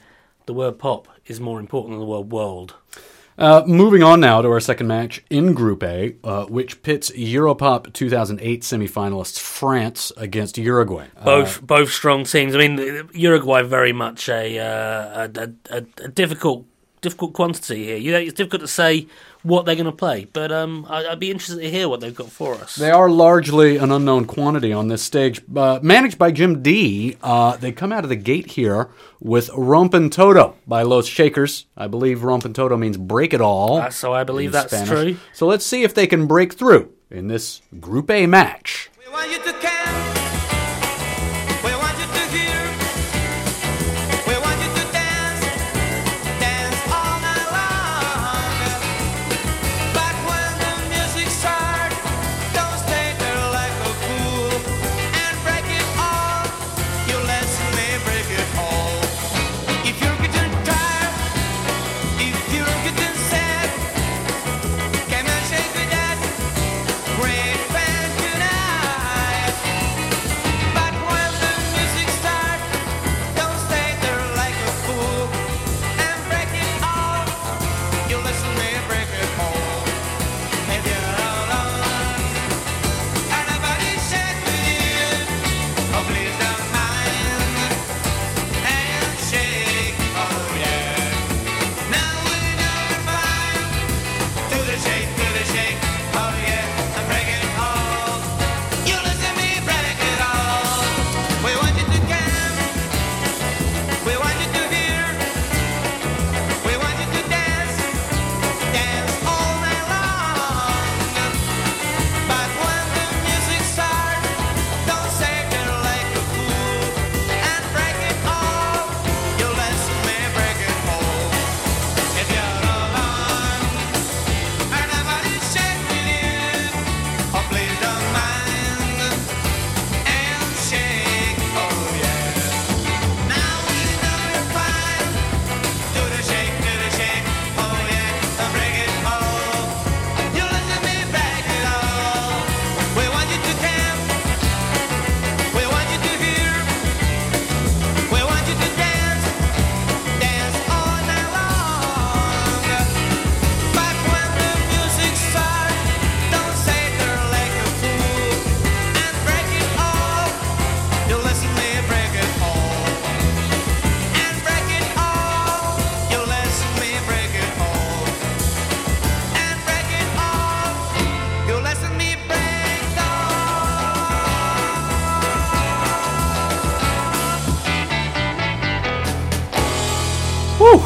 the 0.46 0.54
word 0.54 0.80
pop 0.80 1.08
is 1.26 1.39
more 1.39 1.60
important 1.60 1.94
than 1.94 2.00
the 2.00 2.06
word 2.06 2.32
world. 2.32 2.76
Uh, 3.39 3.63
moving 3.65 4.04
on 4.04 4.19
now 4.19 4.41
to 4.41 4.49
our 4.49 4.60
second 4.60 4.88
match 4.88 5.23
in 5.30 5.54
Group 5.54 5.82
A, 5.82 6.13
uh, 6.25 6.45
which 6.47 6.84
pits 6.84 7.10
Europop 7.12 7.93
2008 7.93 8.62
semifinalists 8.63 9.39
France 9.39 10.12
against 10.17 10.58
Uruguay. 10.58 11.08
Uh, 11.15 11.23
Both 11.23 11.62
both 11.65 11.89
strong 11.89 12.25
teams. 12.25 12.54
I 12.54 12.67
mean, 12.67 13.10
Uruguay 13.13 13.62
very 13.62 13.93
much 13.93 14.28
a 14.28 14.60
uh, 14.60 15.30
a, 15.34 15.52
a, 15.69 15.86
a 16.04 16.08
difficult 16.10 16.65
difficult 17.02 17.34
quantity 17.34 17.86
here. 17.86 17.98
You 17.98 18.12
know, 18.12 18.20
it's 18.20 18.34
difficult 18.34 18.62
to 18.62 18.68
say 18.68 19.08
what 19.44 19.66
they're 19.66 19.76
going 19.76 19.86
to 19.86 19.92
play, 19.92 20.26
but 20.34 20.52
um, 20.52 20.86
I, 20.90 21.08
I'd 21.08 21.20
be 21.20 21.32
interested 21.32 21.62
to 21.62 21.70
hear 21.70 21.88
what 21.88 22.02
they've 22.02 22.14
got 22.14 22.30
for 22.30 22.56
us. 22.56 22.76
They 22.76 22.92
are 22.92 23.10
largely 23.10 23.78
an 23.78 23.92
unknown 23.92 24.26
quantity 24.26 24.74
on 24.74 24.90
this 24.90 25.02
stage. 25.02 25.42
Uh, 25.56 25.80
managed 25.82 26.18
by 26.18 26.32
Jim 26.32 26.62
D, 26.62 27.16
uh, 27.22 27.56
they 27.58 27.72
come 27.72 27.92
out 27.92 28.04
of 28.04 28.10
the 28.10 28.16
gate 28.16 28.52
here 28.52 28.90
with 29.20 29.50
Rompan 29.50 30.12
Todo 30.12 30.56
by 30.68 30.82
Los 30.82 31.08
Shakers. 31.08 31.66
I 31.78 31.88
believe 31.88 32.20
Rompan 32.20 32.54
Todo 32.54 32.76
means 32.76 32.98
break 32.98 33.34
it 33.34 33.42
all. 33.42 33.78
Uh, 33.78 33.90
so 33.90 34.14
I 34.14 34.24
believe 34.24 34.52
that's 34.52 34.74
Spanish. 34.74 34.90
true. 34.90 35.18
So 35.34 35.48
let's 35.48 35.66
see 35.66 35.84
if 35.84 35.94
they 35.94 36.08
can 36.08 36.28
break 36.28 36.54
through 36.54 36.92
in 37.10 37.28
this 37.28 37.62
Group 37.80 38.10
A 38.12 38.28
match. 38.28 38.90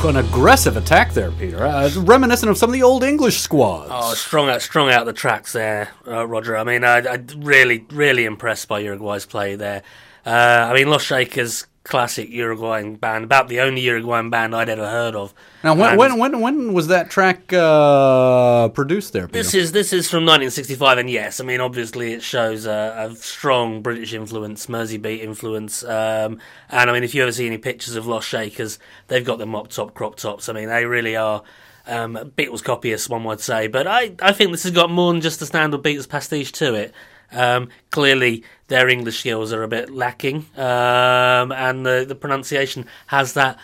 An 0.09 0.17
aggressive 0.17 0.75
attack 0.77 1.13
there, 1.13 1.31
Peter. 1.31 1.65
Uh, 1.65 1.89
reminiscent 2.01 2.49
of 2.49 2.57
some 2.57 2.69
of 2.69 2.73
the 2.73 2.83
old 2.83 3.03
English 3.03 3.39
squads. 3.39 3.89
Oh, 3.91 4.13
strong 4.13 4.49
out, 4.49 4.61
strong 4.61 4.91
out 4.91 5.05
the 5.05 5.13
tracks 5.13 5.53
there, 5.53 5.89
uh, 6.07 6.27
Roger. 6.27 6.57
I 6.57 6.63
mean, 6.63 6.83
I, 6.83 6.97
I 6.99 7.23
really, 7.37 7.85
really 7.91 8.25
impressed 8.25 8.67
by 8.67 8.79
Uruguay's 8.79 9.25
play 9.25 9.55
there. 9.55 9.83
Uh, 10.25 10.29
I 10.69 10.73
mean, 10.73 10.89
Los 10.89 11.03
Shakers, 11.03 11.67
classic 11.83 12.29
Uruguayan 12.29 12.95
band, 12.95 13.25
about 13.25 13.49
the 13.49 13.59
only 13.59 13.81
Uruguayan 13.81 14.29
band 14.29 14.55
I'd 14.55 14.69
ever 14.69 14.89
heard 14.89 15.15
of. 15.15 15.33
now, 15.63 15.75
when, 15.75 15.89
And 15.91 15.99
when 15.99 16.17
when 16.17 16.39
when 16.41 16.73
was 16.73 16.87
that 16.87 17.09
track 17.09 17.51
uh, 17.51 18.69
produced 18.69 19.13
there, 19.13 19.27
Peter? 19.27 19.39
This 19.39 19.53
is 19.53 19.71
this 19.73 19.91
is 19.91 20.09
from 20.09 20.23
1965, 20.23 20.97
and 20.97 21.09
yes, 21.09 21.39
I 21.39 21.43
mean 21.43 21.59
obviously 21.59 22.13
it 22.13 22.23
shows 22.23 22.65
a, 22.65 23.09
a 23.11 23.15
strong 23.15 23.81
British 23.81 24.13
influence, 24.13 24.67
Merseybeat 24.67 25.21
influence, 25.21 25.83
um, 25.83 26.39
and 26.69 26.89
I 26.89 26.93
mean 26.93 27.03
if 27.03 27.13
you 27.13 27.21
ever 27.21 27.31
see 27.31 27.47
any 27.47 27.57
pictures 27.57 27.95
of 27.95 28.07
Los 28.07 28.25
Shakers, 28.25 28.79
they've 29.07 29.25
got 29.25 29.39
the 29.39 29.45
mop 29.45 29.67
top 29.67 29.93
crop 29.93 30.15
tops. 30.15 30.47
I 30.47 30.53
mean 30.53 30.69
they 30.69 30.85
really 30.85 31.17
are 31.17 31.43
um, 31.85 32.15
Beatles 32.37 32.63
copyists, 32.63 33.09
one 33.09 33.25
would 33.25 33.41
say. 33.41 33.67
But 33.67 33.87
I 33.87 34.15
I 34.21 34.31
think 34.31 34.51
this 34.51 34.63
has 34.63 34.71
got 34.71 34.89
more 34.89 35.11
than 35.11 35.21
just 35.21 35.41
a 35.41 35.45
standard 35.45 35.83
Beatles 35.83 36.07
pastiche 36.07 36.53
to 36.53 36.73
it. 36.75 36.93
Um, 37.31 37.69
clearly, 37.89 38.43
their 38.73 38.89
English 38.89 39.19
skills 39.19 39.53
are 39.53 39.61
a 39.61 39.67
bit 39.67 39.91
lacking, 39.91 40.47
um, 40.57 41.51
and 41.51 41.85
the 41.85 42.05
the 42.07 42.15
pronunciation 42.15 42.87
has 43.05 43.33
that 43.33 43.59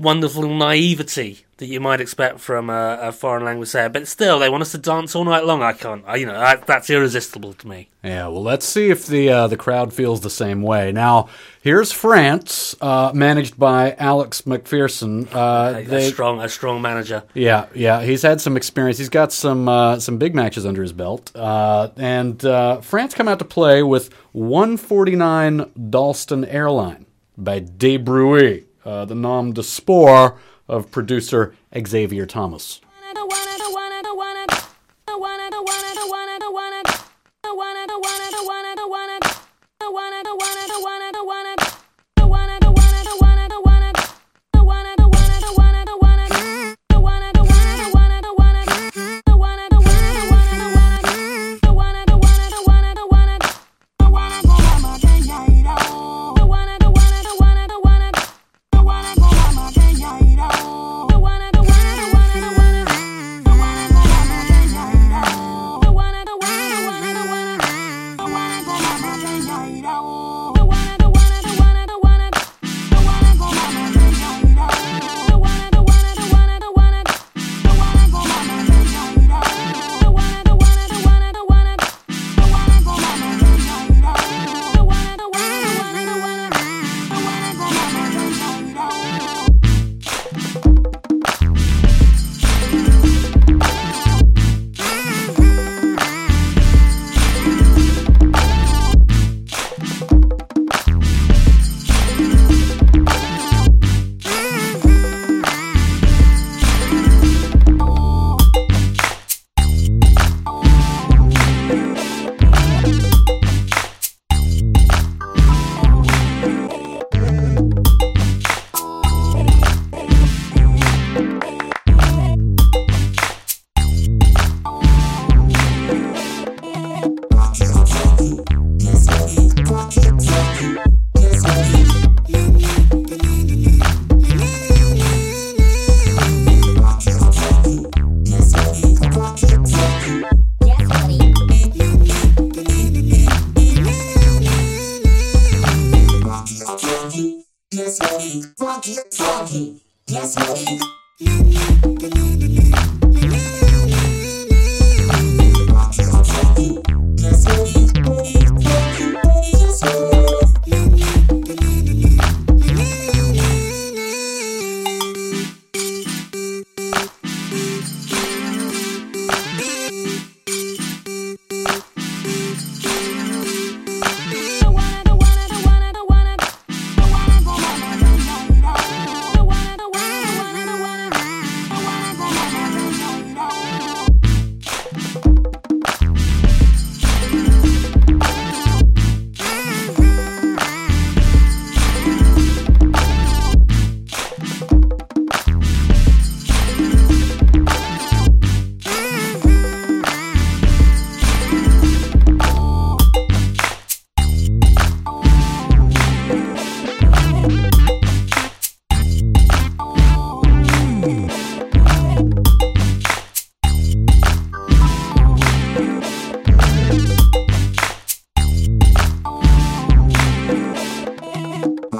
wonderful 0.00 0.48
naivety 0.48 1.44
that 1.58 1.66
you 1.66 1.78
might 1.78 2.00
expect 2.00 2.40
from 2.40 2.70
a, 2.70 2.98
a 3.02 3.12
foreign 3.12 3.44
language 3.44 3.70
there. 3.72 3.90
But 3.90 4.08
still, 4.08 4.38
they 4.38 4.48
want 4.48 4.62
us 4.62 4.72
to 4.72 4.78
dance 4.78 5.14
all 5.14 5.24
night 5.24 5.44
long. 5.44 5.62
I 5.62 5.74
can't. 5.74 6.02
I, 6.06 6.16
you 6.16 6.24
know, 6.24 6.32
that, 6.32 6.66
that's 6.66 6.88
irresistible 6.88 7.52
to 7.52 7.68
me. 7.68 7.88
Yeah, 8.02 8.28
well, 8.28 8.42
let's 8.42 8.64
see 8.64 8.88
if 8.88 9.06
the 9.06 9.28
uh, 9.28 9.46
the 9.46 9.58
crowd 9.58 9.92
feels 9.92 10.22
the 10.22 10.30
same 10.30 10.62
way. 10.62 10.90
Now, 10.90 11.28
here's 11.62 11.92
France, 11.92 12.74
uh, 12.80 13.12
managed 13.14 13.58
by 13.58 13.92
Alex 13.98 14.42
McPherson. 14.42 15.28
Uh, 15.34 15.74
A, 15.76 15.80
a 15.80 15.84
they- 15.84 16.10
strong, 16.10 16.40
a 16.40 16.48
strong 16.48 16.80
manager. 16.80 17.24
Yeah, 17.34 17.66
yeah, 17.74 18.00
he's 18.02 18.22
had 18.22 18.40
some 18.40 18.56
experience. 18.56 18.96
He's 18.96 19.10
got 19.10 19.30
some 19.32 19.68
uh, 19.68 19.98
some 20.00 20.16
big 20.16 20.34
matches 20.34 20.64
under 20.64 20.80
his 20.80 20.94
belt, 20.94 21.30
uh, 21.36 21.88
and 21.98 22.42
uh, 22.42 22.80
France 22.80 23.12
come 23.12 23.28
out 23.28 23.38
to 23.40 23.44
play 23.44 23.82
with 23.82 24.10
149 24.32 25.70
Dalston 25.90 26.44
Airline 26.46 27.04
by 27.36 27.58
De 27.58 27.98
Bruy, 27.98 28.64
uh, 28.84 29.04
the 29.04 29.14
nom 29.14 29.52
de 29.52 29.62
sport 29.62 30.36
of 30.68 30.90
producer 30.90 31.54
Xavier 31.86 32.26
Thomas. 32.26 32.80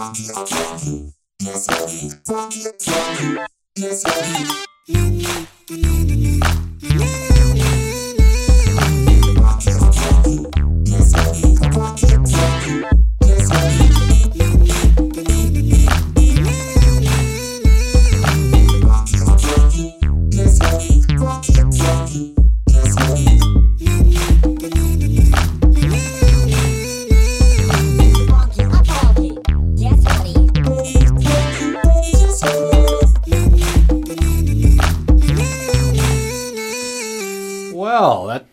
Yes, 0.00 0.30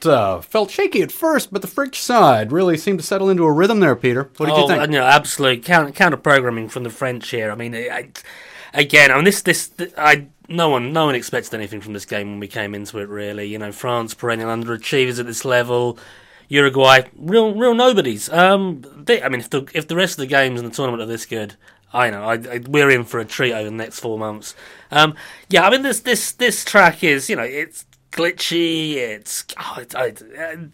felt 0.01 0.13
uh, 0.13 0.41
felt 0.41 0.71
shaky 0.71 1.01
at 1.01 1.11
first, 1.11 1.51
but 1.51 1.61
the 1.61 1.67
French 1.67 1.99
side 1.99 2.51
really 2.51 2.77
seemed 2.77 2.99
to 2.99 3.05
settle 3.05 3.29
into 3.29 3.43
a 3.43 3.51
rhythm 3.51 3.79
there, 3.79 3.95
Peter. 3.95 4.29
What 4.37 4.47
did 4.47 4.55
oh, 4.55 4.61
you 4.61 4.67
think? 4.67 4.91
no, 4.91 5.03
absolute 5.03 5.63
counter 5.63 5.91
counter 5.91 6.17
programming 6.17 6.69
from 6.69 6.83
the 6.83 6.89
French 6.89 7.29
here. 7.29 7.51
I 7.51 7.55
mean, 7.55 7.75
I, 7.75 7.89
I- 7.89 8.11
again, 8.73 9.11
I 9.11 9.15
mean, 9.15 9.25
this 9.25 9.41
this 9.41 9.71
I 9.97 10.27
no 10.47 10.69
one 10.69 10.93
no 10.93 11.05
one 11.05 11.15
expected 11.15 11.53
anything 11.53 11.81
from 11.81 11.93
this 11.93 12.05
game 12.05 12.31
when 12.31 12.39
we 12.39 12.47
came 12.47 12.73
into 12.73 12.99
it. 12.99 13.09
Really, 13.09 13.47
you 13.47 13.57
know, 13.57 13.71
France 13.71 14.13
perennial 14.13 14.49
underachievers 14.49 15.19
at 15.19 15.25
this 15.25 15.45
level. 15.45 15.97
Uruguay, 16.49 17.01
real 17.17 17.53
real 17.53 17.73
nobodies. 17.73 18.29
Um, 18.29 18.83
they, 18.95 19.21
I 19.21 19.29
mean, 19.29 19.41
if 19.41 19.49
the 19.49 19.67
if 19.73 19.87
the 19.87 19.95
rest 19.95 20.13
of 20.13 20.19
the 20.19 20.27
games 20.27 20.59
in 20.59 20.65
the 20.65 20.73
tournament 20.73 21.03
are 21.03 21.05
this 21.05 21.25
good, 21.25 21.55
I 21.91 22.09
know 22.09 22.23
I, 22.23 22.33
I, 22.35 22.61
we're 22.65 22.89
in 22.89 23.03
for 23.03 23.19
a 23.19 23.25
treat 23.25 23.51
over 23.51 23.65
the 23.65 23.75
next 23.75 23.99
four 23.99 24.17
months. 24.17 24.55
Um, 24.89 25.15
yeah, 25.49 25.67
I 25.67 25.69
mean, 25.69 25.81
this 25.81 25.99
this 25.99 26.31
this 26.31 26.63
track 26.63 27.03
is 27.03 27.29
you 27.29 27.35
know 27.35 27.43
it's 27.43 27.85
glitchy, 28.11 28.95
it's 28.95 29.45
oh, 29.59 29.75
it's, 29.79 29.93
I, 29.95 30.13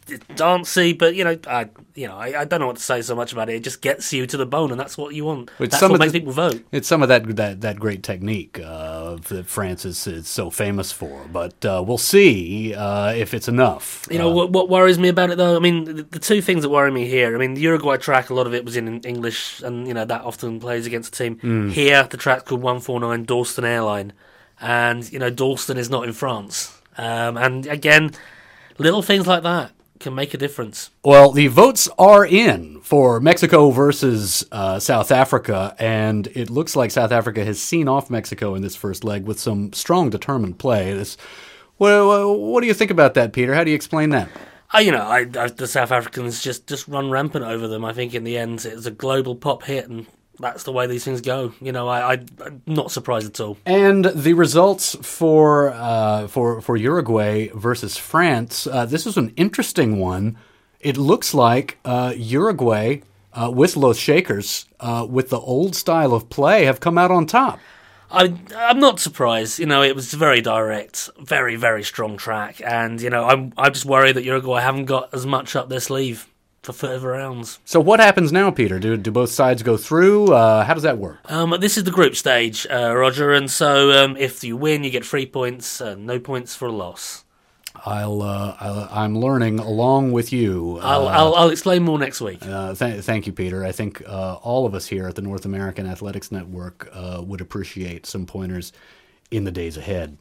it's 0.08 0.26
dancey, 0.36 0.94
but 0.94 1.16
you 1.16 1.24
know 1.24 1.38
I 1.48 1.70
you 1.96 2.08
know 2.08 2.16
I, 2.16 2.42
I 2.42 2.46
don't 2.46 2.60
know 2.60 2.68
what 2.68 2.78
to 2.78 2.82
say 2.82 3.02
so 3.02 3.16
much 3.16 3.34
about 3.34 3.50
it. 3.50 3.56
It 3.56 3.64
just 3.64 3.82
gets 3.82 4.12
you 4.14 4.26
to 4.28 4.38
the 4.38 4.46
bone, 4.46 4.72
and 4.72 4.80
that's 4.80 4.98
what 4.98 5.14
you 5.14 5.26
want. 5.26 5.50
It's 5.60 5.72
that's 5.72 5.80
some 5.80 5.92
what 5.92 5.96
of 5.96 6.00
makes 6.00 6.14
the- 6.14 6.20
people 6.20 6.34
vote. 6.34 6.64
It's 6.72 6.88
some 6.88 7.02
of 7.04 7.10
that 7.10 7.36
that, 7.36 7.62
that 7.62 7.80
great 7.80 8.04
technique 8.04 8.60
uh, 8.64 9.16
that 9.30 9.46
Francis 9.48 10.08
is, 10.08 10.28
so 10.28 10.50
famous 10.50 10.92
for, 10.92 11.26
but 11.32 11.64
uh, 11.66 11.84
we'll 11.86 11.98
see 11.98 12.74
uh, 12.74 13.14
if 13.14 13.34
it's 13.34 13.48
enough. 13.48 14.08
You 14.10 14.20
know 14.20 14.30
Uh, 14.30 14.34
what, 14.34 14.52
what 14.52 14.70
worries 14.70 14.98
me 15.00 15.10
about 15.10 15.30
it 15.32 15.38
though. 15.38 15.56
I 15.56 15.60
mean, 15.60 15.84
the, 15.86 16.04
the 16.04 16.20
two 16.20 16.42
things 16.42 16.64
that 16.64 16.70
worry 16.70 16.92
me 16.92 17.08
here. 17.08 17.36
I 17.36 17.40
mean, 17.40 17.54
the 17.56 17.62
Uruguay 17.62 17.98
track, 17.98 18.30
a 18.30 18.34
lot 18.34 18.48
of 18.48 18.54
it 18.54 18.64
was 18.66 18.76
in 18.78 19.00
English, 19.02 19.62
and 19.62 19.88
you 19.88 19.94
know 19.94 20.06
that 20.06 20.22
often 20.22 20.60
plays 20.60 20.86
against 20.86 21.16
a 21.16 21.18
team. 21.24 21.38
Mm. 21.38 21.72
Here, 21.72 22.08
the 22.10 22.18
track's 22.18 22.44
called 22.44 22.62
One 22.62 22.80
Four 22.80 23.00
Nine 23.00 23.24
Dalston 23.24 23.66
Airline, 23.66 24.14
and 24.62 25.12
you 25.12 25.20
know 25.20 25.30
Dalston 25.30 25.78
is 25.78 25.90
not 25.90 26.04
in 26.06 26.14
France. 26.14 26.80
Um, 26.98 27.38
and 27.38 27.66
again, 27.66 28.12
little 28.78 29.02
things 29.02 29.28
like 29.28 29.44
that 29.44 29.72
can 30.00 30.14
make 30.14 30.34
a 30.34 30.38
difference. 30.38 30.92
Well, 31.04 31.32
the 31.32 31.48
votes 31.48 31.88
are 31.98 32.26
in 32.26 32.82
for 32.82 33.20
Mexico 33.20 33.72
versus 33.72 34.46
uh, 34.52 34.80
South 34.80 35.12
Africa, 35.12 35.76
and 35.80 36.28
it 36.28 36.50
looks 36.50 36.76
like 36.76 36.92
South 36.92 37.12
Africa 37.12 37.44
has 37.46 37.62
seen 37.62 37.88
off 37.88 38.10
Mexico 38.10 38.54
in 38.56 38.62
this 38.62 38.76
first 38.76 39.04
leg 39.04 39.26
with 39.26 39.40
some 39.40 39.72
strong, 39.74 40.10
determined 40.10 40.60
play. 40.60 40.94
This, 40.94 41.18
well, 41.80 42.38
what 42.38 42.62
do 42.62 42.68
you 42.68 42.74
think 42.74 42.92
about 42.92 43.14
that, 43.14 43.34
Peter? 43.34 43.54
How 43.56 43.64
do 43.64 43.72
you 43.72 43.76
explain 43.76 44.10
that? 44.10 44.30
You 44.80 44.92
know, 44.92 45.04
I, 45.04 45.28
I, 45.38 45.48
the 45.50 45.68
South 45.68 45.92
Africans 45.92 46.42
just 46.42 46.66
just 46.66 46.88
run 46.88 47.12
rampant 47.12 47.46
over 47.46 47.68
them. 47.68 47.86
I 47.86 47.94
think 47.94 48.16
in 48.16 48.24
the 48.24 48.38
end, 48.40 48.66
it 48.66 48.76
was 48.76 48.88
a 48.88 48.92
global 48.92 49.36
pop 49.36 49.64
hit, 49.64 49.88
and 49.88 50.08
that's 50.40 50.64
the 50.64 50.72
way 50.72 50.88
these 50.88 51.06
things 51.06 51.22
go. 51.22 51.54
You 51.62 51.72
know, 51.72 51.88
I, 51.88 52.14
I'm 52.14 52.62
not 52.66 52.92
surprised 52.92 53.28
at 53.28 53.40
all. 53.40 53.58
And 53.66 54.06
the 54.06 54.34
results 54.34 54.96
for 55.02 55.70
uh, 55.70 56.28
for 56.28 56.62
for 56.62 56.76
Uruguay 56.76 57.50
versus 57.54 57.98
France. 57.98 58.68
Uh, 58.68 58.86
this 58.86 59.06
is 59.06 59.18
an 59.18 59.34
interesting 59.36 60.00
one. 60.00 60.38
It 60.80 60.98
looks 60.98 61.34
like 61.34 61.78
uh, 61.86 62.14
Uruguay 62.16 63.02
uh, 63.34 63.52
with 63.54 63.76
Los 63.76 63.98
Shakers, 63.98 64.66
uh, 64.80 65.06
with 65.10 65.30
the 65.30 65.40
old 65.40 65.76
style 65.76 66.14
of 66.14 66.30
play, 66.30 66.66
have 66.66 66.80
come 66.80 66.98
out 66.98 67.12
on 67.12 67.26
top. 67.26 67.60
I, 68.12 68.36
I'm 68.56 68.80
not 68.80 69.00
surprised. 69.00 69.58
You 69.58 69.66
know, 69.66 69.82
it 69.82 69.96
was 69.96 70.14
very 70.14 70.40
direct, 70.40 71.10
very, 71.20 71.56
very 71.56 71.84
strong 71.84 72.18
track, 72.18 72.62
and 72.64 73.02
you 73.02 73.10
know, 73.10 73.26
I'm 73.26 73.54
I'm 73.58 73.74
just 73.74 73.86
worried 73.86 74.16
that 74.16 74.24
Uruguay 74.24 74.62
haven't 74.62 74.86
got 74.86 75.14
as 75.14 75.26
much 75.26 75.56
up 75.56 75.70
their 75.70 75.80
sleeve 75.80 76.28
for 76.64 76.74
further 76.74 77.10
rounds. 77.10 77.60
So 77.66 77.80
what 77.80 78.00
happens 78.00 78.32
now, 78.32 78.50
Peter? 78.50 78.80
Do 78.80 78.98
do 78.98 79.12
both 79.12 79.30
sides 79.30 79.62
go 79.62 79.78
through? 79.78 80.34
Uh, 80.34 80.64
how 80.64 80.74
does 80.74 80.84
that 80.84 80.98
work? 80.98 81.20
Um, 81.30 81.56
this 81.60 81.78
is 81.78 81.84
the 81.84 81.92
group 81.92 82.16
stage, 82.16 82.66
uh, 82.72 82.96
Roger, 82.96 83.32
and 83.34 83.52
so 83.52 83.92
um, 83.92 84.18
if 84.18 84.44
you 84.44 84.58
win, 84.58 84.84
you 84.84 84.90
get 84.90 85.06
three 85.06 85.26
points, 85.26 85.82
uh, 85.82 85.96
no 85.96 86.20
points 86.20 86.56
for 86.56 86.68
a 86.70 86.72
loss. 86.72 87.26
I'll, 87.86 88.22
uh, 88.22 88.56
I'll 88.62 88.88
I'm 88.92 89.18
learning 89.18 89.60
along 89.60 90.14
with 90.14 90.32
you. 90.32 90.80
I'll, 90.82 91.08
Uh, 91.08 91.12
I'll, 91.12 91.36
I'll 91.36 91.50
explain 91.50 91.84
more 91.84 92.00
next 92.00 92.22
week. 92.22 92.46
Uh, 92.46 92.74
th- 92.76 93.04
thank 93.04 93.28
you, 93.28 93.34
Peter. 93.34 93.66
I 93.66 93.74
think 93.74 94.02
uh, 94.08 94.36
all 94.36 94.66
of 94.66 94.74
us 94.74 94.88
here 94.88 95.08
at 95.08 95.16
the 95.16 95.22
North 95.22 95.44
American 95.44 95.86
Athletics 95.86 96.32
Network 96.32 96.88
uh, 96.94 97.22
would 97.26 97.42
appreciate 97.42 98.06
some 98.06 98.26
pointers 98.26 98.72
in 99.32 99.44
the 99.44 99.52
days 99.52 99.76
ahead. 99.76 100.18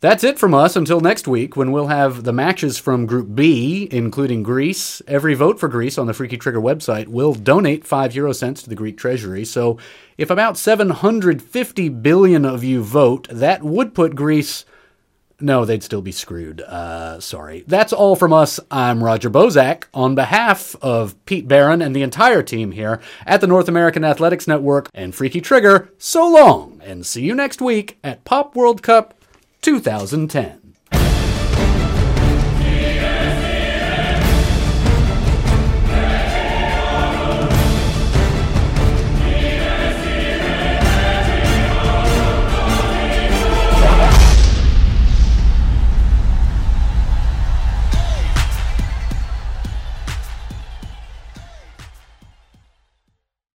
That's 0.00 0.24
it 0.24 0.38
from 0.38 0.54
us 0.54 0.76
until 0.76 1.00
next 1.00 1.28
week 1.28 1.56
when 1.56 1.72
we'll 1.72 1.88
have 1.88 2.24
the 2.24 2.32
matches 2.32 2.78
from 2.78 3.04
Group 3.04 3.34
B, 3.34 3.86
including 3.90 4.42
Greece. 4.42 5.02
Every 5.06 5.34
vote 5.34 5.60
for 5.60 5.68
Greece 5.68 5.98
on 5.98 6.06
the 6.06 6.14
Freaky 6.14 6.38
Trigger 6.38 6.60
website 6.60 7.08
will 7.08 7.34
donate 7.34 7.86
5 7.86 8.14
euro 8.14 8.32
cents 8.32 8.62
to 8.62 8.70
the 8.70 8.74
Greek 8.74 8.96
treasury. 8.96 9.44
So 9.44 9.76
if 10.16 10.30
about 10.30 10.56
750 10.56 11.90
billion 11.90 12.46
of 12.46 12.64
you 12.64 12.82
vote, 12.82 13.28
that 13.30 13.62
would 13.62 13.94
put 13.94 14.14
Greece. 14.14 14.64
No, 15.38 15.66
they'd 15.66 15.82
still 15.82 16.00
be 16.00 16.12
screwed. 16.12 16.62
Uh, 16.62 17.20
sorry. 17.20 17.64
That's 17.66 17.92
all 17.92 18.16
from 18.16 18.32
us. 18.32 18.58
I'm 18.70 19.04
Roger 19.04 19.28
Bozak. 19.28 19.84
On 19.92 20.14
behalf 20.14 20.76
of 20.80 21.22
Pete 21.26 21.46
Baran 21.46 21.82
and 21.82 21.94
the 21.94 22.02
entire 22.02 22.42
team 22.42 22.72
here 22.72 23.02
at 23.26 23.42
the 23.42 23.46
North 23.46 23.68
American 23.68 24.06
Athletics 24.06 24.48
Network 24.48 24.88
and 24.94 25.14
Freaky 25.14 25.42
Trigger, 25.42 25.92
so 25.98 26.26
long, 26.26 26.80
and 26.82 27.04
see 27.04 27.20
you 27.20 27.34
next 27.34 27.60
week 27.60 27.98
at 28.02 28.24
Pop 28.24 28.56
World 28.56 28.82
Cup 28.82 29.19
2010. 29.62 30.59